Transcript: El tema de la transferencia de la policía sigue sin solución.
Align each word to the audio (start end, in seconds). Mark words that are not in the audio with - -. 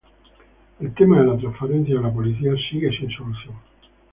El 0.79 0.95
tema 0.95 1.19
de 1.19 1.27
la 1.27 1.37
transferencia 1.37 1.95
de 1.97 2.01
la 2.01 2.11
policía 2.11 2.53
sigue 2.71 2.89
sin 2.89 3.11
solución. 3.11 3.53